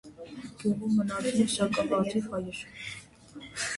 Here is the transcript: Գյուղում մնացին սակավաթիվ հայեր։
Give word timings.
Գյուղում 0.61 0.95
մնացին 1.01 1.51
սակավաթիվ 1.57 2.33
հայեր։ 2.33 2.67